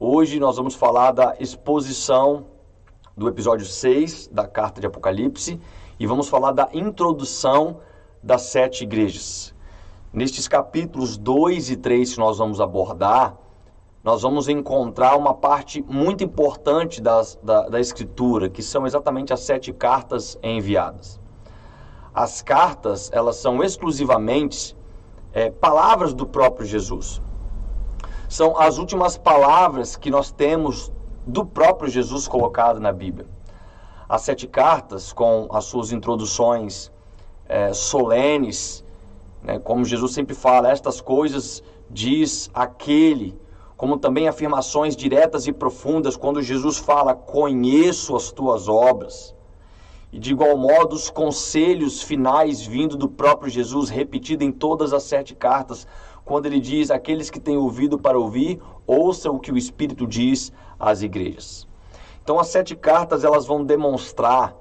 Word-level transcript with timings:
Hoje 0.00 0.38
nós 0.38 0.56
vamos 0.56 0.76
falar 0.76 1.10
da 1.10 1.34
exposição 1.40 2.46
do 3.16 3.26
episódio 3.26 3.66
6 3.66 4.28
da 4.28 4.46
carta 4.46 4.80
de 4.80 4.86
Apocalipse 4.86 5.60
e 5.98 6.06
vamos 6.06 6.28
falar 6.28 6.52
da 6.52 6.68
introdução 6.72 7.78
das 8.22 8.42
sete 8.42 8.84
igrejas. 8.84 9.52
Nestes 10.12 10.46
capítulos 10.46 11.16
2 11.16 11.70
e 11.70 11.76
3 11.76 12.14
que 12.14 12.20
nós 12.20 12.38
vamos 12.38 12.60
abordar, 12.60 13.36
nós 14.04 14.22
vamos 14.22 14.48
encontrar 14.48 15.16
uma 15.16 15.34
parte 15.34 15.82
muito 15.82 16.22
importante 16.22 17.02
das, 17.02 17.36
da, 17.42 17.68
da 17.68 17.80
Escritura, 17.80 18.48
que 18.48 18.62
são 18.62 18.86
exatamente 18.86 19.32
as 19.32 19.40
sete 19.40 19.72
cartas 19.72 20.38
enviadas. 20.44 21.18
As 22.14 22.40
cartas, 22.40 23.10
elas 23.12 23.34
são 23.34 23.64
exclusivamente 23.64 24.76
é, 25.32 25.50
palavras 25.50 26.14
do 26.14 26.24
próprio 26.24 26.64
Jesus. 26.64 27.20
São 28.28 28.60
as 28.60 28.76
últimas 28.76 29.16
palavras 29.16 29.96
que 29.96 30.10
nós 30.10 30.30
temos 30.30 30.92
do 31.26 31.46
próprio 31.46 31.90
Jesus 31.90 32.28
colocado 32.28 32.78
na 32.78 32.92
Bíblia. 32.92 33.26
As 34.06 34.20
sete 34.20 34.46
cartas, 34.46 35.14
com 35.14 35.48
as 35.50 35.64
suas 35.64 35.92
introduções 35.92 36.92
é, 37.48 37.72
solenes, 37.72 38.84
né, 39.42 39.58
como 39.58 39.82
Jesus 39.82 40.12
sempre 40.12 40.34
fala, 40.34 40.70
estas 40.70 41.00
coisas 41.00 41.62
diz 41.90 42.50
aquele, 42.52 43.34
como 43.78 43.98
também 43.98 44.28
afirmações 44.28 44.94
diretas 44.94 45.46
e 45.46 45.52
profundas, 45.52 46.14
quando 46.14 46.42
Jesus 46.42 46.76
fala, 46.76 47.14
conheço 47.14 48.14
as 48.14 48.30
tuas 48.30 48.68
obras. 48.68 49.34
E 50.12 50.18
de 50.18 50.32
igual 50.32 50.56
modo, 50.56 50.94
os 50.94 51.08
conselhos 51.10 52.02
finais 52.02 52.62
vindo 52.62 52.96
do 52.96 53.08
próprio 53.08 53.50
Jesus, 53.50 53.88
repetido 53.88 54.42
em 54.44 54.50
todas 54.50 54.92
as 54.92 55.02
sete 55.02 55.34
cartas, 55.34 55.86
quando 56.28 56.44
ele 56.44 56.60
diz: 56.60 56.90
Aqueles 56.90 57.30
que 57.30 57.40
têm 57.40 57.56
ouvido 57.56 57.98
para 57.98 58.18
ouvir, 58.18 58.60
ouçam 58.86 59.34
o 59.34 59.40
que 59.40 59.50
o 59.50 59.56
Espírito 59.56 60.06
diz 60.06 60.52
às 60.78 61.00
igrejas. 61.00 61.66
Então, 62.22 62.38
as 62.38 62.48
sete 62.48 62.76
cartas 62.76 63.24
elas 63.24 63.46
vão 63.46 63.64
demonstrar 63.64 64.54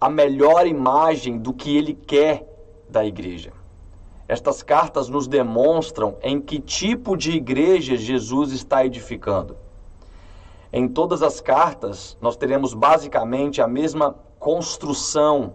a 0.00 0.10
melhor 0.10 0.66
imagem 0.66 1.38
do 1.38 1.54
que 1.54 1.76
ele 1.76 1.94
quer 1.94 2.44
da 2.90 3.06
igreja. 3.06 3.52
Estas 4.26 4.60
cartas 4.60 5.08
nos 5.08 5.28
demonstram 5.28 6.16
em 6.20 6.40
que 6.40 6.58
tipo 6.58 7.16
de 7.16 7.30
igreja 7.30 7.96
Jesus 7.96 8.50
está 8.50 8.84
edificando. 8.84 9.56
Em 10.72 10.88
todas 10.88 11.22
as 11.22 11.40
cartas, 11.40 12.18
nós 12.20 12.36
teremos 12.36 12.74
basicamente 12.74 13.62
a 13.62 13.68
mesma 13.68 14.16
construção, 14.38 15.54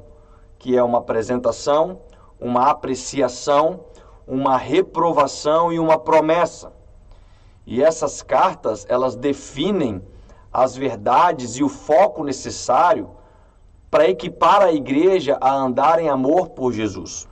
que 0.57 0.77
é 0.77 0.81
uma 0.81 0.99
apresentação, 0.99 1.99
uma 2.39 2.69
apreciação, 2.69 3.81
uma 4.27 4.57
reprovação 4.57 5.71
e 5.71 5.79
uma 5.79 5.97
promessa. 5.97 6.71
E 7.65 7.81
essas 7.81 8.21
cartas, 8.21 8.85
elas 8.89 9.15
definem 9.15 10.01
as 10.51 10.75
verdades 10.75 11.57
e 11.57 11.63
o 11.63 11.69
foco 11.69 12.23
necessário 12.23 13.09
para 13.89 14.09
equipar 14.09 14.61
a 14.61 14.71
igreja 14.71 15.37
a 15.39 15.53
andar 15.53 15.99
em 15.99 16.09
amor 16.09 16.49
por 16.49 16.73
Jesus. 16.73 17.27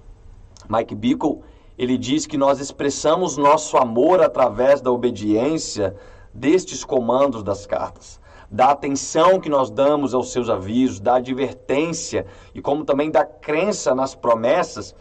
Mike 0.70 0.96
Bickle, 0.96 1.42
ele 1.78 1.98
diz 1.98 2.26
que 2.26 2.38
nós 2.38 2.60
expressamos 2.60 3.38
nosso 3.38 3.78
amor 3.78 4.22
através 4.22 4.82
da 4.82 4.92
obediência 4.92 5.96
destes 6.34 6.84
comandos 6.84 7.44
das 7.44 7.66
cartas 7.66 8.22
da 8.52 8.72
atenção 8.72 9.40
que 9.40 9.50
nós 9.50 9.72
damos 9.72 10.14
aos 10.14 10.34
seus 10.34 10.50
avisos, 10.50 11.00
da 11.00 11.16
advertência 11.16 12.26
e 12.54 12.62
como 12.62 12.84
também 12.84 13.10
da 13.10 13.24
crença 13.24 13.96
nas 13.96 14.14
promessas, 14.14 14.94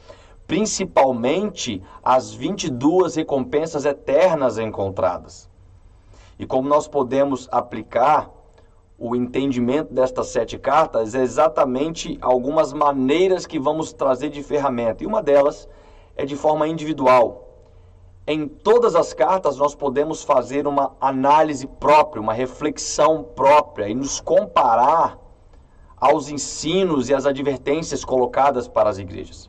principalmente 0.50 1.80
as 2.02 2.34
22 2.34 3.14
recompensas 3.14 3.84
eternas 3.84 4.58
encontradas. 4.58 5.48
E 6.36 6.44
como 6.44 6.68
nós 6.68 6.88
podemos 6.88 7.48
aplicar 7.52 8.28
o 8.98 9.14
entendimento 9.14 9.94
destas 9.94 10.26
sete 10.26 10.58
cartas 10.58 11.14
é 11.14 11.22
exatamente 11.22 12.18
algumas 12.20 12.72
maneiras 12.72 13.46
que 13.46 13.60
vamos 13.60 13.92
trazer 13.92 14.28
de 14.28 14.42
ferramenta. 14.42 15.04
E 15.04 15.06
uma 15.06 15.22
delas 15.22 15.68
é 16.16 16.26
de 16.26 16.34
forma 16.34 16.66
individual. 16.66 17.48
Em 18.26 18.48
todas 18.48 18.96
as 18.96 19.14
cartas 19.14 19.56
nós 19.56 19.76
podemos 19.76 20.24
fazer 20.24 20.66
uma 20.66 20.96
análise 21.00 21.68
própria, 21.68 22.20
uma 22.20 22.34
reflexão 22.34 23.22
própria 23.22 23.88
e 23.88 23.94
nos 23.94 24.20
comparar 24.20 25.16
aos 25.96 26.28
ensinos 26.28 27.08
e 27.08 27.14
às 27.14 27.24
advertências 27.24 28.04
colocadas 28.04 28.66
para 28.66 28.90
as 28.90 28.98
igrejas. 28.98 29.48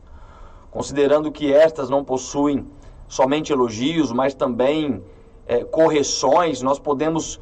Considerando 0.71 1.29
que 1.31 1.53
estas 1.53 1.89
não 1.89 2.01
possuem 2.01 2.65
somente 3.05 3.51
elogios, 3.51 4.09
mas 4.13 4.33
também 4.33 5.03
é, 5.45 5.65
correções, 5.65 6.61
nós 6.61 6.79
podemos 6.79 7.41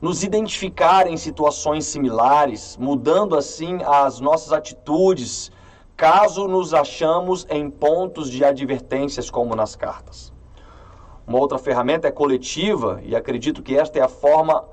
nos 0.00 0.24
identificar 0.24 1.06
em 1.06 1.18
situações 1.18 1.84
similares, 1.84 2.78
mudando 2.78 3.36
assim 3.36 3.78
as 3.84 4.20
nossas 4.20 4.54
atitudes, 4.54 5.52
caso 5.94 6.48
nos 6.48 6.72
achamos 6.72 7.46
em 7.50 7.68
pontos 7.68 8.30
de 8.30 8.42
advertências 8.42 9.30
como 9.30 9.54
nas 9.54 9.76
cartas. 9.76 10.32
Uma 11.26 11.38
outra 11.38 11.58
ferramenta 11.58 12.08
é 12.08 12.10
coletiva, 12.10 13.00
e 13.02 13.14
acredito 13.14 13.62
que 13.62 13.76
esta 13.76 13.98
é 13.98 14.02
a 14.02 14.08
forma, 14.08 14.64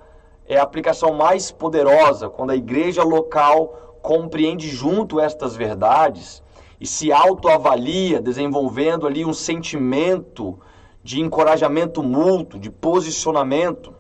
é 0.46 0.58
a 0.58 0.64
aplicação 0.64 1.14
mais 1.14 1.52
poderosa, 1.52 2.30
quando 2.30 2.52
a 2.52 2.56
igreja 2.56 3.04
local 3.04 3.98
compreende 4.02 4.70
junto 4.70 5.20
estas 5.20 5.54
verdades 5.56 6.44
e 6.84 6.86
se 6.86 7.12
autoavalia, 7.12 8.22
desenvolvendo 8.22 9.08
ali 9.08 9.26
um 9.26 9.34
sentimento 9.34 10.60
de 11.02 11.22
encorajamento 11.22 12.04
mútuo, 12.04 12.60
de 12.60 12.70
posicionamento. 12.70 13.96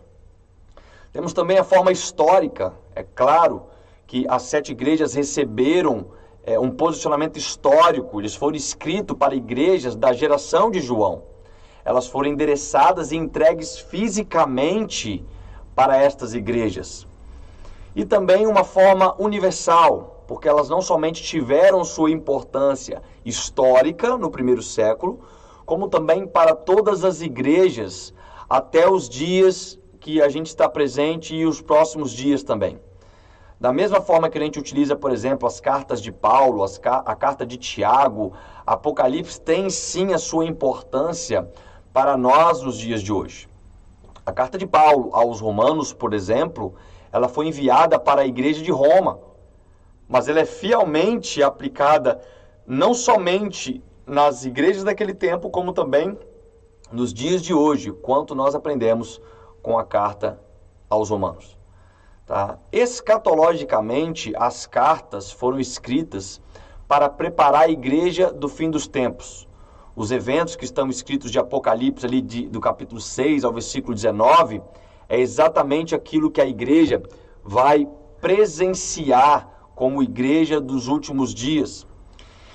Temos 1.12 1.32
também 1.32 1.58
a 1.58 1.64
forma 1.64 1.92
histórica, 1.92 2.74
é 2.94 3.02
claro 3.02 3.64
que 4.06 4.26
as 4.28 4.44
sete 4.44 4.74
igrejas 4.74 5.14
receberam 5.14 6.08
é, 6.44 6.60
um 6.60 6.70
posicionamento 6.70 7.38
histórico, 7.38 8.20
eles 8.20 8.36
foram 8.36 8.58
escritos 8.58 9.18
para 9.18 9.34
igrejas 9.34 9.96
da 9.96 10.12
geração 10.12 10.70
de 10.70 10.80
João 10.80 11.24
elas 11.86 12.08
foram 12.08 12.30
endereçadas 12.30 13.12
e 13.12 13.18
entregues 13.18 13.78
fisicamente 13.78 15.24
para 15.76 15.98
estas 15.98 16.34
igrejas. 16.34 17.06
E 17.96 18.06
também 18.06 18.48
uma 18.48 18.64
forma 18.64 19.16
universal, 19.22 20.13
porque 20.28 20.48
elas 20.48 20.70
não 20.70 20.82
somente 20.82 21.22
tiveram 21.22 21.84
sua 21.84 22.12
importância 22.12 23.02
histórica 23.26 24.18
no 24.18 24.30
primeiro 24.30 24.62
século, 24.62 25.22
como 25.66 25.88
também 25.88 26.28
para 26.28 26.56
todas 26.56 27.04
as 27.04 27.22
igrejas 27.22 28.14
até 28.50 28.90
os 28.90 29.08
dias 29.08 29.80
que 30.00 30.22
a 30.22 30.30
gente 30.30 30.48
está 30.48 30.68
presente 30.68 31.36
e 31.36 31.46
os 31.46 31.62
próximos 31.62 32.12
dias 32.12 32.44
também. 32.44 32.80
Da 33.60 33.72
mesma 33.72 34.02
forma 34.02 34.30
que 34.30 34.38
a 34.38 34.42
gente 34.42 34.60
utiliza, 34.60 34.96
por 34.96 35.12
exemplo, 35.12 35.48
as 35.48 35.62
cartas 35.62 36.02
de 36.02 36.12
Paulo, 36.12 36.64
as, 36.64 36.80
a 36.84 37.16
carta 37.16 37.46
de 37.46 37.56
Tiago, 37.56 38.34
Apocalipse 38.66 39.40
tem 39.40 39.70
sim 39.70 40.14
a 40.14 40.18
sua 40.18 40.46
importância 40.46 41.50
para 41.94 42.18
nós 42.18 42.62
nos 42.62 42.78
dias 42.78 43.02
de 43.02 43.14
hoje. 43.14 43.48
A 44.26 44.32
carta 44.32 44.58
de 44.58 44.68
Paulo 44.68 45.12
aos 45.14 45.40
Romanos, 45.40 45.94
por 45.94 46.14
exemplo, 46.14 46.74
ela 47.12 47.30
foi 47.30 47.48
enviada 47.48 47.98
para 47.98 48.22
a 48.22 48.26
igreja 48.26 48.62
de 48.62 48.72
Roma, 48.72 49.20
mas 50.08 50.28
ela 50.28 50.40
é 50.40 50.46
fielmente 50.46 51.42
aplicada 51.42 52.22
não 52.66 52.94
somente 52.94 53.84
nas 54.06 54.46
igrejas 54.46 54.84
daquele 54.84 55.14
tempo, 55.14 55.50
como 55.50 55.74
também 55.74 56.18
nos 56.92 57.14
dias 57.14 57.42
de 57.42 57.54
hoje, 57.54 57.92
quanto 57.92 58.36
nós 58.36 58.54
aprendemos 58.54 59.22
com 59.62 59.78
a 59.78 59.84
carta 59.84 60.40
aos 60.90 61.10
Romanos. 61.10 61.58
Tá? 62.26 62.58
Escatologicamente, 62.72 64.34
as 64.36 64.66
cartas 64.66 65.32
foram 65.32 65.60
escritas 65.60 66.42
para 66.88 67.10
preparar 67.10 67.64
a 67.64 67.70
igreja 67.70 68.32
do 68.32 68.48
fim 68.48 68.70
dos 68.70 68.88
tempos 68.88 69.48
os 69.96 70.12
eventos 70.12 70.56
que 70.56 70.66
estão 70.66 70.90
escritos 70.90 71.32
de 71.32 71.38
Apocalipse, 71.38 72.06
ali 72.06 72.22
de, 72.22 72.48
do 72.48 72.60
capítulo 72.60 73.00
6 73.00 73.44
ao 73.44 73.54
versículo 73.54 73.94
19, 73.94 74.62
é 75.08 75.20
exatamente 75.20 75.94
aquilo 75.94 76.32
que 76.32 76.42
a 76.42 76.46
igreja 76.46 77.02
vai 77.44 77.88
presenciar 78.20 79.48
como 79.76 80.04
igreja 80.04 80.60
dos 80.62 80.88
últimos 80.88 81.34
dias. 81.34 81.88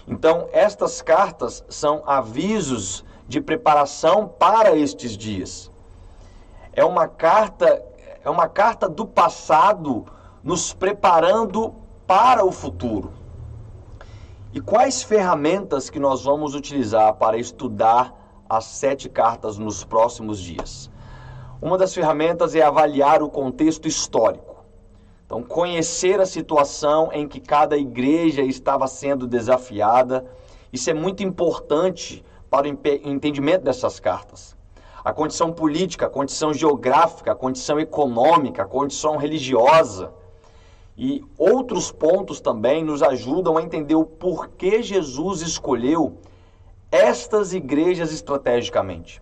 Então, 0.07 0.49
estas 0.53 1.03
cartas 1.03 1.65
são 1.69 2.03
avisos 2.07 3.05
de 3.27 3.41
preparação 3.41 4.27
para 4.27 4.77
estes 4.77 5.17
dias. 5.17 5.71
É 6.73 6.85
uma 6.85 7.07
carta, 7.07 7.85
é 8.25 8.31
uma 8.31 8.49
carta 8.49 8.89
do 8.89 9.07
passado 9.07 10.07
nos 10.43 10.73
preparando 10.73 11.75
para 12.07 12.45
o 12.45 12.51
futuro. 12.51 13.13
E 14.53 14.61
quais 14.61 15.03
ferramentas 15.03 15.91
que 15.91 16.01
nós 16.01 16.25
vamos 16.25 16.55
utilizar 16.55 17.13
para 17.15 17.37
estudar 17.37 18.15
as 18.49 18.65
sete 18.65 19.09
cartas 19.09 19.59
nos 19.59 19.85
próximos 19.85 20.41
dias? 20.41 20.91
Uma 21.61 21.77
das 21.77 21.93
ferramentas 21.93 22.55
é 22.55 22.63
avaliar 22.63 23.23
o 23.23 23.29
contexto 23.29 23.87
histórico. 23.87 24.48
Então, 25.29 25.43
conhecer 25.43 26.19
a 26.23 26.25
situação 26.25 27.11
em 27.13 27.29
que 27.29 27.39
cada 27.39 27.77
igreja 27.77 28.41
estava 28.41 28.87
sendo 28.87 29.27
desafiada. 29.27 30.25
Isso 30.73 30.89
é 30.89 30.95
muito 30.95 31.23
importante 31.23 32.25
para 32.49 32.67
o 32.67 32.71
entendimento 33.05 33.63
dessas 33.63 34.01
cartas. 34.01 34.57
a 35.05 35.13
condição 35.13 35.53
política, 35.53 36.07
a 36.07 36.11
condição 36.11 36.53
geográfica, 36.55 37.33
a 37.33 37.35
condição 37.35 37.79
econômica, 37.79 38.63
a 38.63 38.67
condição 38.67 39.19
religiosa. 39.19 40.13
E 40.97 41.23
outros 41.37 41.93
pontos 41.93 42.41
também 42.41 42.83
nos 42.83 43.03
ajudam 43.03 43.59
a 43.59 43.63
entender 43.63 43.97
o 43.97 44.05
porquê 44.05 44.83
Jesus 44.83 45.43
escolheu 45.43 46.17
estas 46.91 47.53
igrejas 47.53 48.13
estrategicamente. 48.13 49.21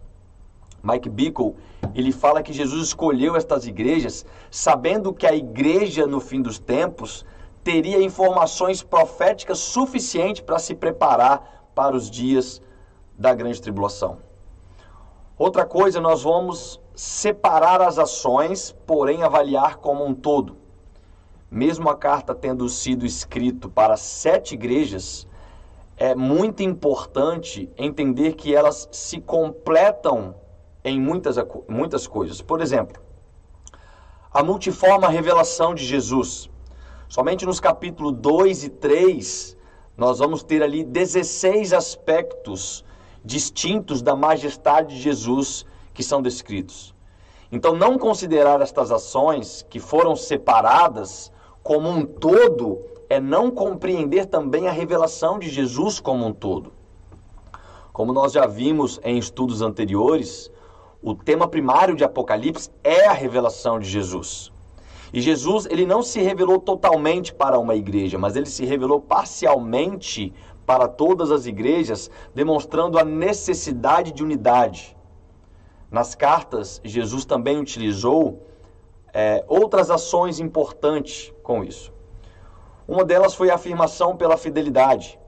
Mike 0.87 1.09
Bickle, 1.09 1.57
ele 1.97 2.13
fala 2.13 2.43
que 2.45 2.53
Jesus 2.53 2.89
escolheu 2.89 3.35
estas 3.35 3.67
igrejas 3.67 4.25
sabendo 4.49 5.13
que 5.13 5.27
a 5.27 5.35
igreja 5.35 6.07
no 6.07 6.21
fim 6.21 6.41
dos 6.41 6.61
tempos 6.61 7.27
teria 7.65 8.01
informações 8.01 8.85
proféticas 8.85 9.59
suficientes 9.59 10.43
para 10.43 10.61
se 10.61 10.77
preparar 10.77 11.69
para 11.75 11.97
os 11.97 12.09
dias 12.09 12.63
da 13.19 13.35
grande 13.35 13.61
tribulação. 13.61 14.19
Outra 15.37 15.67
coisa, 15.67 16.01
nós 16.01 16.23
vamos 16.23 16.81
separar 16.95 17.83
as 17.83 17.99
ações, 17.99 18.75
porém 18.87 19.25
avaliar 19.25 19.79
como 19.79 20.05
um 20.07 20.15
todo. 20.15 20.57
Mesmo 21.51 21.91
a 21.91 21.97
carta 21.97 22.35
tendo 22.35 22.69
sido 22.69 23.05
escrito 23.05 23.69
para 23.69 23.97
sete 23.97 24.55
igrejas, 24.55 25.27
é 25.97 26.15
muito 26.15 26.63
importante 26.63 27.69
entender 27.77 28.35
que 28.35 28.55
elas 28.55 28.89
se 28.93 29.21
completam 29.21 30.35
em 30.87 31.01
muitas, 31.01 31.37
muitas 31.69 32.07
coisas. 32.07 32.41
Por 32.41 32.61
exemplo, 32.61 33.03
a 34.33 34.43
multiforme 34.43 35.05
revelação 35.09 35.75
de 35.75 35.85
Jesus. 35.85 36.49
Somente 37.09 37.45
nos 37.45 37.59
capítulos 37.59 38.13
2 38.19 38.65
e 38.65 38.69
3, 38.71 39.57
nós 39.97 40.21
vamos 40.21 40.45
ter 40.45 40.63
ali 40.63 40.85
16 40.85 41.73
aspectos 41.73 42.85
distintos 43.25 44.01
da 44.01 44.15
majestade 44.15 44.95
de 44.95 45.03
Jesus 45.03 45.67
que 45.93 46.05
são 46.05 46.23
descritos. 46.23 46.95
Então, 47.51 47.75
não 47.75 47.99
considerar 47.99 48.61
estas 48.61 48.93
ações 48.93 49.67
que 49.69 49.81
foram 49.81 50.15
separadas 50.15 51.33
como 51.65 51.89
um 51.89 52.07
todo 52.07 52.79
é 53.09 53.21
não 53.21 53.51
compreender 53.51 54.27
também 54.27 54.69
a 54.69 54.73
revelação 54.73 55.39
de 55.39 55.49
Jesus 55.49 55.99
como 55.99 56.27
um 56.27 56.33
todo. 56.33 56.73
Como 57.93 58.13
nós 58.13 58.33
já 58.33 58.47
vimos 58.47 59.01
em 59.03 59.19
estudos 59.19 59.63
anteriores, 59.63 60.51
o 61.07 61.15
tema 61.15 61.47
primário 61.47 61.95
de 61.95 62.03
Apocalipse 62.03 62.69
é 62.83 63.07
a 63.07 63.13
revelação 63.13 63.79
de 63.79 63.89
Jesus. 63.89 64.53
E 65.13 65.21
Jesus, 65.21 65.65
ele 65.71 65.87
não 65.87 66.03
se 66.03 66.21
revelou 66.21 66.59
totalmente 66.59 67.33
para 67.33 67.61
uma 67.61 67.77
igreja, 67.77 68.19
mas 68.19 68.35
ele 68.35 68.47
se 68.47 68.65
revelou 68.65 69.01
parcialmente 69.01 70.35
para 70.67 70.89
todas 70.89 71.31
as 71.31 71.47
igrejas, 71.47 72.11
demonstrando 72.35 72.99
a 72.99 73.05
necessidade 73.05 74.11
de 74.11 74.25
unidade. 74.25 74.97
Nas 75.93 76.17
cartas, 76.17 76.81
Jesus 76.83 77.25
também 77.25 77.57
utilizou 77.57 78.45
é, 79.15 79.45
outras 79.47 79.93
ações 79.93 80.41
importantes 80.41 81.33
com 81.41 81.63
isso. 81.63 81.93
Uma 82.89 83.05
delas 83.05 83.33
foi 83.33 83.49
a 83.49 83.55
afirmação 83.55 84.17
pela 84.17 84.37
fidelidade. 84.37 85.21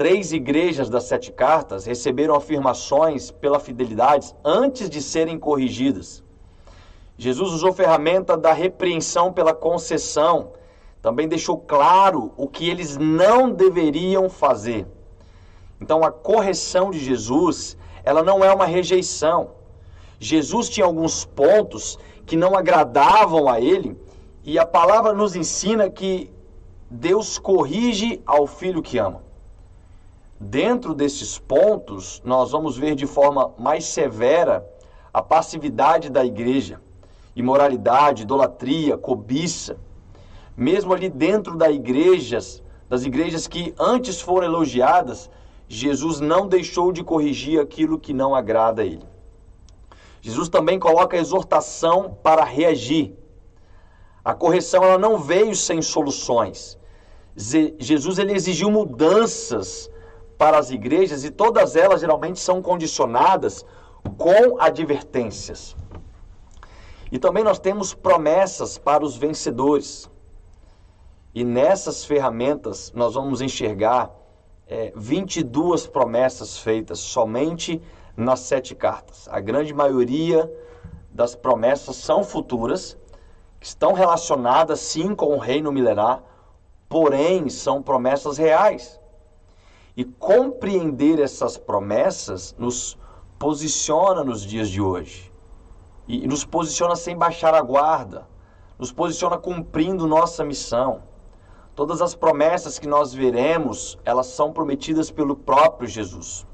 Três 0.00 0.32
igrejas 0.32 0.88
das 0.88 1.04
sete 1.04 1.30
cartas 1.30 1.84
receberam 1.84 2.34
afirmações 2.34 3.30
pela 3.30 3.60
fidelidade 3.60 4.34
antes 4.42 4.88
de 4.88 5.02
serem 5.02 5.38
corrigidas. 5.38 6.24
Jesus 7.18 7.52
usou 7.52 7.70
ferramenta 7.70 8.34
da 8.34 8.50
repreensão 8.50 9.30
pela 9.30 9.52
concessão 9.52 10.52
também 11.02 11.28
deixou 11.28 11.58
claro 11.58 12.32
o 12.38 12.48
que 12.48 12.70
eles 12.70 12.96
não 12.96 13.50
deveriam 13.50 14.30
fazer. 14.30 14.86
Então 15.78 16.02
a 16.02 16.10
correção 16.10 16.90
de 16.90 16.98
Jesus, 16.98 17.76
ela 18.02 18.22
não 18.22 18.42
é 18.42 18.50
uma 18.50 18.64
rejeição. 18.64 19.50
Jesus 20.18 20.70
tinha 20.70 20.86
alguns 20.86 21.26
pontos 21.26 21.98
que 22.24 22.36
não 22.36 22.56
agradavam 22.56 23.50
a 23.50 23.60
ele, 23.60 23.94
e 24.44 24.58
a 24.58 24.64
palavra 24.64 25.12
nos 25.12 25.36
ensina 25.36 25.90
que 25.90 26.32
Deus 26.88 27.38
corrige 27.38 28.22
ao 28.24 28.46
filho 28.46 28.80
que 28.80 28.96
ama. 28.96 29.28
Dentro 30.40 30.94
desses 30.94 31.38
pontos, 31.38 32.22
nós 32.24 32.50
vamos 32.50 32.76
ver 32.76 32.94
de 32.94 33.06
forma 33.06 33.52
mais 33.58 33.84
severa 33.84 34.66
a 35.12 35.20
passividade 35.20 36.08
da 36.08 36.24
igreja, 36.24 36.80
imoralidade, 37.36 38.22
idolatria, 38.22 38.96
cobiça 38.96 39.76
mesmo 40.60 40.92
ali 40.92 41.08
dentro 41.08 41.56
da 41.56 41.70
igrejas, 41.70 42.62
das 42.86 43.04
igrejas 43.04 43.46
que 43.46 43.74
antes 43.78 44.20
foram 44.20 44.46
elogiadas, 44.46 45.30
Jesus 45.66 46.20
não 46.20 46.46
deixou 46.46 46.92
de 46.92 47.02
corrigir 47.02 47.58
aquilo 47.58 47.98
que 47.98 48.12
não 48.12 48.34
agrada 48.34 48.82
a 48.82 48.84
ele. 48.84 49.08
Jesus 50.20 50.50
também 50.50 50.78
coloca 50.78 51.16
a 51.16 51.20
exortação 51.20 52.14
para 52.22 52.44
reagir. 52.44 53.16
A 54.22 54.34
correção 54.34 54.84
ela 54.84 54.98
não 54.98 55.16
veio 55.16 55.56
sem 55.56 55.80
soluções. 55.80 56.78
Jesus 57.34 58.18
ele 58.18 58.34
exigiu 58.34 58.70
mudanças 58.70 59.90
para 60.40 60.58
as 60.58 60.70
igrejas 60.70 61.22
e 61.22 61.30
todas 61.30 61.76
elas 61.76 62.00
geralmente 62.00 62.40
são 62.40 62.62
condicionadas 62.62 63.62
com 64.16 64.58
advertências. 64.58 65.76
E 67.12 67.18
também 67.18 67.44
nós 67.44 67.58
temos 67.58 67.92
promessas 67.92 68.78
para 68.78 69.04
os 69.04 69.18
vencedores. 69.18 70.08
E 71.34 71.44
nessas 71.44 72.06
ferramentas 72.06 72.90
nós 72.96 73.12
vamos 73.12 73.42
enxergar 73.42 74.10
é, 74.66 74.90
22 74.96 75.86
promessas 75.86 76.56
feitas 76.56 77.00
somente 77.00 77.78
nas 78.16 78.40
sete 78.40 78.74
cartas. 78.74 79.28
A 79.30 79.40
grande 79.40 79.74
maioria 79.74 80.50
das 81.10 81.34
promessas 81.34 81.96
são 81.96 82.24
futuras, 82.24 82.96
que 83.60 83.66
estão 83.66 83.92
relacionadas 83.92 84.80
sim 84.80 85.14
com 85.14 85.34
o 85.34 85.38
reino 85.38 85.70
milenar, 85.70 86.22
porém 86.88 87.50
são 87.50 87.82
promessas 87.82 88.38
reais. 88.38 88.99
E 90.00 90.04
compreender 90.04 91.20
essas 91.20 91.58
promessas 91.58 92.56
nos 92.58 92.96
posiciona 93.38 94.24
nos 94.24 94.40
dias 94.40 94.70
de 94.70 94.80
hoje. 94.80 95.30
E 96.08 96.26
nos 96.26 96.42
posiciona 96.42 96.96
sem 96.96 97.14
baixar 97.14 97.52
a 97.52 97.60
guarda, 97.60 98.26
nos 98.78 98.90
posiciona 98.90 99.36
cumprindo 99.36 100.06
nossa 100.06 100.42
missão. 100.42 101.02
Todas 101.74 102.00
as 102.00 102.14
promessas 102.14 102.78
que 102.78 102.88
nós 102.88 103.12
veremos, 103.12 103.98
elas 104.02 104.28
são 104.28 104.54
prometidas 104.54 105.10
pelo 105.10 105.36
próprio 105.36 105.86
Jesus. 105.86 106.46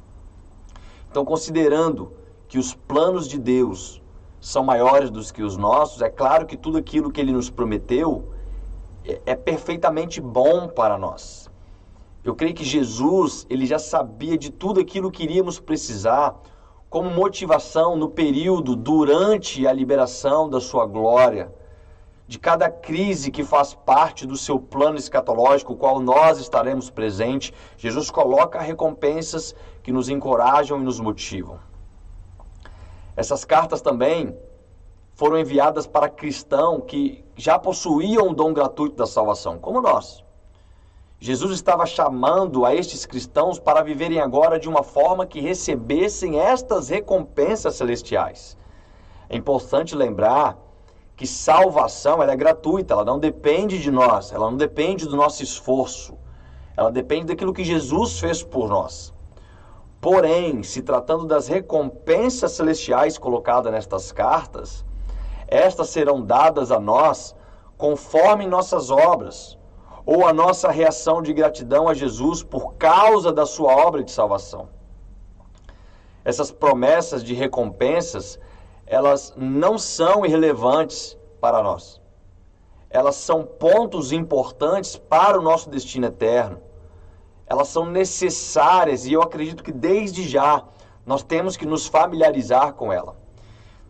Então, 1.09 1.25
considerando 1.25 2.15
que 2.49 2.59
os 2.59 2.75
planos 2.75 3.29
de 3.29 3.39
Deus 3.39 4.03
são 4.41 4.65
maiores 4.65 5.09
do 5.09 5.23
que 5.33 5.45
os 5.45 5.57
nossos, 5.57 6.03
é 6.03 6.11
claro 6.11 6.47
que 6.47 6.57
tudo 6.57 6.79
aquilo 6.79 7.13
que 7.13 7.21
ele 7.21 7.33
nos 7.33 7.49
prometeu 7.49 8.29
é, 9.05 9.21
é 9.25 9.37
perfeitamente 9.37 10.21
bom 10.21 10.67
para 10.67 10.99
nós. 10.99 11.46
Eu 12.26 12.35
creio 12.35 12.56
que 12.56 12.64
Jesus, 12.64 13.47
ele 13.49 13.64
já 13.66 13.78
sabia 13.78 14.37
de 14.37 14.50
tudo 14.50 14.80
aquilo 14.80 15.12
que 15.12 15.23
iríamos 15.23 15.61
precisar 15.61 16.35
como 16.90 17.09
motivação 17.09 17.95
no 17.95 18.09
período 18.09 18.75
durante 18.75 19.64
a 19.64 19.73
liberação 19.73 20.50
da 20.50 20.61
sua 20.61 20.87
glória 20.87 21.54
de 22.26 22.37
cada 22.37 22.68
crise 22.68 23.30
que 23.30 23.45
faz 23.45 23.75
parte 23.75 24.26
do 24.26 24.37
seu 24.37 24.59
plano 24.59 24.99
escatológico, 24.99 25.75
o 25.75 25.76
qual 25.76 26.00
nós 26.00 26.40
estaremos 26.40 26.90
presentes, 26.90 27.52
Jesus 27.76 28.11
coloca 28.11 28.59
recompensas 28.61 29.54
que 29.80 29.92
nos 29.92 30.09
encorajam 30.09 30.80
e 30.80 30.85
nos 30.85 30.99
motivam. 30.99 31.61
Essas 33.14 33.45
cartas 33.45 33.80
também 33.80 34.37
foram 35.14 35.38
enviadas 35.38 35.87
para 35.87 36.09
cristãos 36.09 36.83
que 36.88 37.25
já 37.37 37.56
possuíam 37.56 38.30
o 38.30 38.35
dom 38.35 38.52
gratuito 38.52 38.97
da 38.97 39.06
salvação, 39.06 39.61
como 39.61 39.80
nós. 39.80 40.25
Jesus 41.18 41.52
estava 41.52 41.87
chamando 41.87 42.66
a 42.66 42.75
estes 42.75 43.06
cristãos 43.06 43.58
para 43.58 43.82
viverem 43.82 44.20
agora 44.20 44.58
de 44.58 44.68
uma 44.68 44.82
forma 44.82 45.25
que 45.25 45.40
recebessem 45.40 46.38
estas 46.38 46.90
recompensas 46.90 47.75
celestiais. 47.76 48.56
É 49.28 49.37
importante 49.37 49.94
lembrar 49.94 50.58
que 51.16 51.26
salvação 51.26 52.23
é 52.23 52.37
gratuita, 52.37 52.92
ela 52.92 53.04
não 53.04 53.18
depende 53.18 53.78
de 53.78 53.90
nós, 53.90 54.30
ela 54.30 54.50
não 54.50 54.58
depende 54.58 55.06
do 55.06 55.16
nosso 55.16 55.42
esforço, 55.42 56.18
ela 56.76 56.92
depende 56.92 57.26
daquilo 57.26 57.54
que 57.54 57.64
Jesus 57.64 58.20
fez 58.20 58.42
por 58.42 58.68
nós. 58.68 59.14
Porém, 59.99 60.62
se 60.62 60.82
tratando 60.82 61.25
das 61.25 61.49
recompensas 61.49 62.52
celestiais 62.52 63.16
colocadas 63.16 63.73
nestas 63.73 64.12
cartas, 64.12 64.85
estas 65.49 65.88
serão 65.88 66.20
dadas 66.20 66.70
a 66.70 66.78
nós 66.78 67.35
conforme 67.78 68.46
nossas 68.46 68.90
obras, 68.90 69.58
ou 70.07 70.25
a 70.25 70.33
nossa 70.33 70.71
reação 70.71 71.21
de 71.21 71.33
gratidão 71.35 71.89
a 71.89 71.95
Jesus 71.95 72.43
por 72.43 72.75
causa 72.75 73.33
da 73.33 73.45
sua 73.45 73.75
obra 73.75 74.05
de 74.05 74.13
salvação. 74.13 74.69
Essas 76.25 76.51
promessas 76.51 77.23
de 77.23 77.35
recompensas 77.35 78.39
elas 78.87 79.35
não 79.37 79.77
são 79.77 80.25
irrelevantes 80.25 81.19
para 81.41 81.61
nós. 81.63 82.01
Elas 82.89 83.17
são 83.17 83.43
pontos 83.43 84.13
importantes 84.13 84.97
para 84.97 85.39
o 85.39 85.43
nosso 85.43 85.69
destino 85.69 86.07
eterno. 86.07 86.63
Elas 87.47 87.69
são 87.69 87.85
necessárias 87.85 89.07
e 89.07 89.13
eu 89.13 89.23
acredito 89.23 89.63
que 89.63 89.73
desde 89.73 90.27
já 90.27 90.65
nós 91.05 91.23
temos 91.23 91.57
que 91.57 91.67
nos 91.67 91.87
familiarizar 91.87 92.75
com 92.75 92.93
ela. 92.93 93.17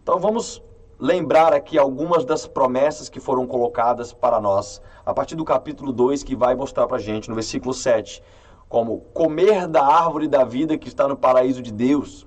Então 0.03 0.19
vamos 0.19 0.63
lembrar 0.99 1.53
aqui 1.53 1.79
algumas 1.79 2.25
das 2.25 2.47
promessas 2.47 3.09
que 3.09 3.21
foram 3.21 3.47
colocadas 3.47 4.13
para 4.13 4.41
nós, 4.41 4.81
a 5.05 5.13
partir 5.13 5.37
do 5.37 5.45
capítulo 5.45 5.93
2, 5.93 6.23
que 6.23 6.35
vai 6.35 6.55
mostrar 6.55 6.87
para 6.87 6.97
a 6.97 7.01
gente 7.01 7.29
no 7.29 7.35
versículo 7.35 7.75
7, 7.75 8.23
como 8.69 9.01
comer 9.13 9.69
da 9.69 9.85
árvore 9.85 10.27
da 10.27 10.45
vida 10.45 10.79
que 10.79 10.89
está 10.89 11.07
no 11.07 11.17
paraíso 11.17 11.63
de 11.63 11.73
Deus, 11.73 12.27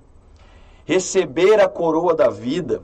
receber 0.86 1.60
a 1.60 1.68
coroa 1.68 2.16
da 2.16 2.30
vida, 2.30 2.82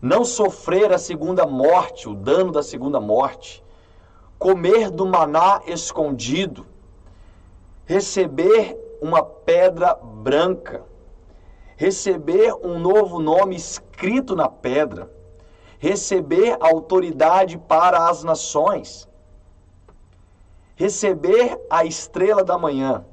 não 0.00 0.24
sofrer 0.24 0.92
a 0.92 0.98
segunda 0.98 1.46
morte, 1.46 2.08
o 2.08 2.14
dano 2.14 2.52
da 2.52 2.62
segunda 2.62 3.00
morte, 3.00 3.64
comer 4.38 4.90
do 4.90 5.06
maná 5.06 5.60
escondido, 5.66 6.66
receber 7.84 8.78
uma 9.00 9.22
pedra 9.22 9.94
branca, 9.94 10.82
receber 11.76 12.54
um 12.62 12.78
novo 12.78 13.20
nome 13.20 13.56
escrito 13.56 14.36
na 14.36 14.48
pedra, 14.48 15.10
receber 15.78 16.56
autoridade 16.60 17.58
para 17.58 18.08
as 18.08 18.22
nações, 18.22 19.08
receber 20.76 21.58
a 21.68 21.84
estrela 21.84 22.44
da 22.44 22.56
manhã, 22.56 23.04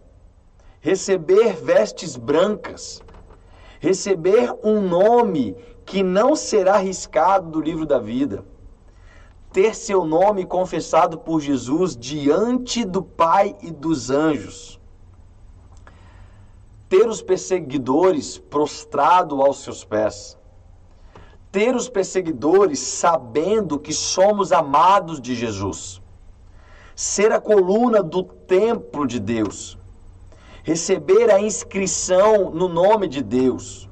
receber 0.79 1.53
vestes 1.53 2.15
brancas, 2.15 3.01
receber 3.79 4.53
um 4.63 4.79
nome 4.81 5.55
que 5.85 6.03
não 6.03 6.35
será 6.35 6.77
riscado 6.77 7.49
do 7.49 7.59
livro 7.59 7.85
da 7.85 7.99
vida, 7.99 8.45
ter 9.51 9.75
seu 9.75 10.05
nome 10.05 10.45
confessado 10.45 11.17
por 11.17 11.41
Jesus 11.41 11.95
diante 11.97 12.85
do 12.85 13.03
Pai 13.03 13.55
e 13.61 13.69
dos 13.69 14.09
anjos 14.09 14.80
ter 16.91 17.07
os 17.07 17.21
perseguidores 17.21 18.37
prostrado 18.37 19.41
aos 19.41 19.63
seus 19.63 19.81
pés, 19.81 20.37
ter 21.49 21.73
os 21.73 21.87
perseguidores 21.87 22.79
sabendo 22.79 23.79
que 23.79 23.93
somos 23.93 24.51
amados 24.51 25.21
de 25.21 25.33
Jesus, 25.33 26.01
ser 26.93 27.31
a 27.31 27.39
coluna 27.39 28.03
do 28.03 28.23
templo 28.23 29.07
de 29.07 29.21
Deus, 29.21 29.79
receber 30.63 31.31
a 31.31 31.39
inscrição 31.39 32.51
no 32.51 32.67
nome 32.67 33.07
de 33.07 33.23
Deus, 33.23 33.89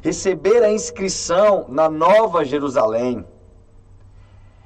receber 0.00 0.62
a 0.62 0.70
inscrição 0.70 1.66
na 1.68 1.90
Nova 1.90 2.44
Jerusalém, 2.44 3.26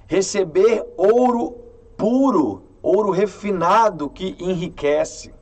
receber 0.06 0.84
ouro 0.94 1.52
puro, 1.96 2.64
ouro 2.82 3.10
refinado 3.10 4.10
que 4.10 4.36
enriquece, 4.38 5.34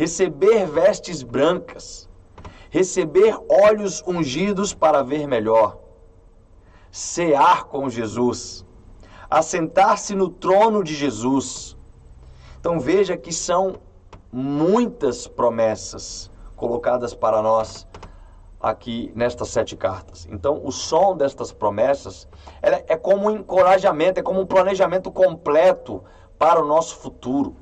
receber 0.00 0.64
vestes 0.64 1.22
brancas, 1.22 2.08
receber 2.70 3.38
olhos 3.50 4.02
ungidos 4.06 4.72
para 4.72 5.02
ver 5.02 5.28
melhor, 5.28 5.76
cear 6.90 7.64
com 7.64 7.86
Jesus, 7.90 8.64
assentar-se 9.28 10.14
no 10.14 10.30
trono 10.30 10.82
de 10.82 10.94
Jesus. 10.94 11.76
Então 12.58 12.80
veja 12.80 13.14
que 13.14 13.30
são 13.30 13.74
muitas 14.32 15.26
promessas 15.26 16.30
colocadas 16.56 17.12
para 17.12 17.42
nós 17.42 17.86
aqui 18.58 19.12
nestas 19.14 19.48
sete 19.48 19.76
cartas. 19.76 20.26
Então, 20.30 20.62
o 20.64 20.72
som 20.72 21.14
destas 21.14 21.52
promessas 21.52 22.26
é 22.62 22.96
como 22.96 23.28
um 23.28 23.30
encorajamento, 23.32 24.18
é 24.18 24.22
como 24.22 24.40
um 24.40 24.46
planejamento 24.46 25.12
completo 25.12 26.02
para 26.38 26.58
o 26.58 26.66
nosso 26.66 26.96
futuro 26.96 27.54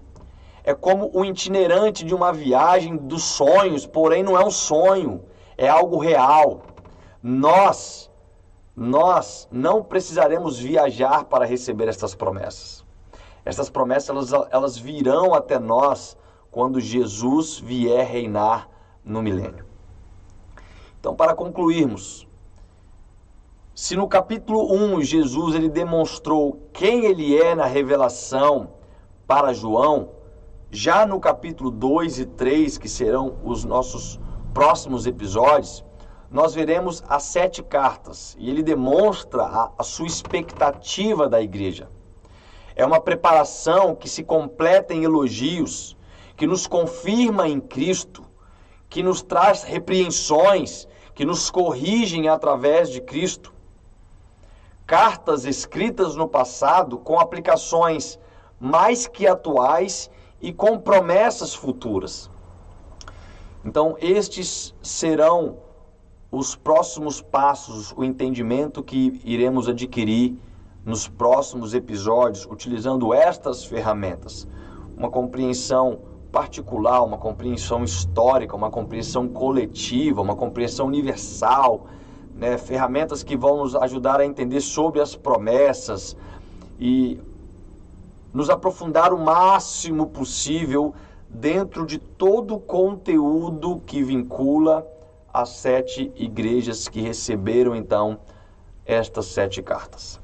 é 0.69 0.75
como 0.75 1.11
o 1.15 1.25
itinerante 1.25 2.05
de 2.05 2.15
uma 2.15 2.31
viagem 2.31 2.95
dos 2.95 3.23
sonhos, 3.23 3.87
porém 3.87 4.23
não 4.23 4.39
é 4.39 4.45
um 4.45 4.51
sonho, 4.51 5.25
é 5.57 5.67
algo 5.67 5.97
real. 5.97 6.61
Nós, 7.23 8.11
nós 8.77 9.49
não 9.51 9.83
precisaremos 9.83 10.59
viajar 10.59 11.25
para 11.25 11.47
receber 11.47 11.89
estas 11.89 12.15
promessas. 12.15 12.85
Estas 13.47 13.71
promessas 13.71 14.11
elas, 14.11 14.49
elas 14.51 14.77
virão 14.77 15.33
até 15.33 15.59
nós 15.59 16.19
quando 16.51 16.79
Jesus 16.83 17.59
vier 17.59 18.07
reinar 18.07 18.69
no 19.03 19.23
milênio. 19.23 19.65
Então, 21.01 21.17
para 21.17 21.35
concluirmos, 21.35 22.29
se 23.75 23.97
no 23.97 24.07
capítulo 24.07 24.71
1 24.71 25.01
Jesus 25.01 25.55
ele 25.55 25.71
demonstrou 25.71 26.69
quem 26.75 27.07
ele 27.07 27.35
é 27.41 27.55
na 27.55 27.65
revelação 27.65 28.75
para 29.27 29.55
João, 29.55 30.18
já 30.71 31.07
no 31.07 31.19
capítulo 31.19 31.71
2 31.71 32.19
e 32.19 32.27
3, 32.27 32.77
que 32.77 32.89
serão 32.89 33.39
os 33.43 33.65
nossos 33.65 34.21
próximos 34.53 35.07
episódios, 35.07 35.83
nós 36.31 36.55
veremos 36.55 37.03
as 37.09 37.23
sete 37.23 37.63
cartas 37.63 38.37
e 38.39 38.51
ele 38.51 38.63
demonstra 38.63 39.45
a, 39.45 39.73
a 39.79 39.83
sua 39.83 40.07
expectativa 40.07 41.27
da 41.27 41.41
igreja. 41.41 41.89
É 42.77 42.85
uma 42.85 43.01
preparação 43.01 43.95
que 43.95 44.11
se 44.11 44.23
completa 44.23 44.93
em 44.93 45.05
elogios, 45.05 45.97
que 46.37 46.47
nos 46.47 46.67
confirma 46.67 47.49
em 47.49 47.61
Cristo, 47.61 48.23
que 48.91 49.03
nos 49.03 49.23
traz 49.23 49.63
repreensões, 49.63 50.87
que 51.15 51.25
nos 51.25 51.51
corrigem 51.51 52.29
através 52.29 52.91
de 52.91 53.01
Cristo. 53.01 53.55
Cartas 54.87 55.47
escritas 55.47 56.15
no 56.15 56.29
passado 56.29 56.99
com 56.99 57.19
aplicações 57.19 58.19
mais 58.61 59.07
que 59.07 59.27
atuais 59.27 60.11
e 60.41 60.53
com 60.53 60.79
promessas 60.79 61.55
futuras. 61.55 62.31
Então, 63.65 63.97
estes 64.01 64.75
serão 64.83 65.57
os 66.31 66.55
próximos 66.55 67.21
passos, 67.21 67.93
o 67.97 68.05
entendimento 68.05 68.83
que 68.83 69.21
iremos 69.25 69.69
adquirir 69.69 70.37
nos 70.85 71.09
próximos 71.09 71.75
episódios, 71.75 72.47
utilizando 72.47 73.13
estas 73.13 73.65
ferramentas. 73.65 74.47
Uma 74.97 75.11
compreensão 75.11 76.01
particular, 76.31 77.03
uma 77.03 77.19
compreensão 77.19 77.83
histórica, 77.83 78.55
uma 78.55 78.71
compreensão 78.71 79.29
coletiva, 79.29 80.21
uma 80.21 80.37
compreensão 80.37 80.87
universal, 80.87 81.87
né? 82.35 82.57
ferramentas 82.59 83.23
que 83.23 83.37
vão 83.37 83.59
nos 83.59 83.75
ajudar 83.75 84.21
a 84.21 84.27
entender 84.27 84.61
sobre 84.61 85.01
as 85.01 85.17
promessas 85.17 86.17
e 86.79 87.21
nos 88.33 88.51
aprofundar 88.51 89.13
o 89.13 89.19
máximo 89.19 90.07
possível 90.07 90.95
dentro 91.29 91.87
de 91.87 91.99
todo 91.99 92.57
o 92.57 92.61
conteúdo 92.61 93.81
que 93.87 94.03
vincula 94.03 94.87
as 95.33 95.51
sete 95.51 96.13
igrejas 96.17 96.89
que 96.89 97.01
receberam 97.01 97.75
então 97.75 98.19
estas 98.85 99.27
sete 99.27 99.63
cartas. 99.63 100.19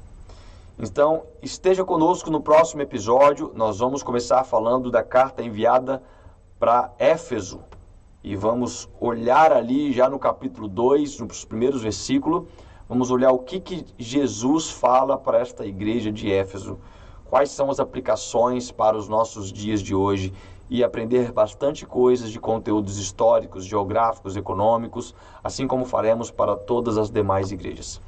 Então, 0.77 1.23
esteja 1.41 1.85
conosco 1.85 2.29
no 2.29 2.41
próximo 2.41 2.81
episódio. 2.81 3.51
Nós 3.55 3.79
vamos 3.79 4.03
começar 4.03 4.43
falando 4.43 4.91
da 4.91 5.03
carta 5.03 5.41
enviada 5.41 6.03
para 6.59 6.91
Éfeso. 6.99 7.61
E 8.21 8.35
vamos 8.35 8.89
olhar 8.99 9.53
ali 9.53 9.93
já 9.93 10.09
no 10.09 10.19
capítulo 10.19 10.67
2, 10.67 11.19
nos 11.19 11.45
primeiros 11.45 11.83
versículos, 11.83 12.47
vamos 12.89 13.11
olhar 13.11 13.31
o 13.31 13.39
que, 13.39 13.59
que 13.59 13.85
Jesus 13.99 14.71
fala 14.71 15.15
para 15.15 15.39
esta 15.39 15.63
igreja 15.63 16.11
de 16.11 16.31
Éfeso 16.31 16.79
quais 17.35 17.51
são 17.51 17.69
as 17.69 17.81
aplicações 17.81 18.71
para 18.71 18.95
os 18.95 19.09
nossos 19.09 19.51
dias 19.51 19.81
de 19.81 19.93
hoje 19.93 20.31
e 20.69 20.81
aprender 20.81 21.33
bastante 21.33 21.85
coisas 21.85 22.31
de 22.31 22.39
conteúdos 22.39 22.97
históricos, 22.97 23.65
geográficos, 23.65 24.37
econômicos, 24.37 25.13
assim 25.43 25.67
como 25.67 25.83
faremos 25.83 26.31
para 26.31 26.55
todas 26.55 26.97
as 26.97 27.11
demais 27.11 27.51
igrejas. 27.51 27.99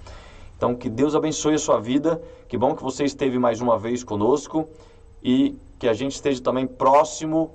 Então, 0.56 0.74
que 0.74 0.90
Deus 0.90 1.14
abençoe 1.14 1.56
a 1.56 1.60
sua 1.60 1.78
vida. 1.78 2.22
Que 2.48 2.58
bom 2.58 2.74
que 2.74 2.82
você 2.82 3.04
esteve 3.04 3.38
mais 3.38 3.60
uma 3.60 3.78
vez 3.78 4.02
conosco 4.02 4.70
e 5.22 5.58
que 5.78 5.90
a 5.90 5.94
gente 5.94 6.14
esteja 6.14 6.42
também 6.42 6.66
próximo, 6.66 7.52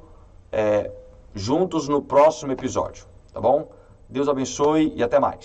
é, 0.52 0.92
juntos 1.34 1.88
no 1.88 2.02
próximo 2.02 2.52
episódio. 2.52 3.06
Tá 3.32 3.40
bom? 3.40 3.70
Deus 4.10 4.28
abençoe 4.28 4.92
e 4.94 5.02
até 5.02 5.18
mais. 5.18 5.40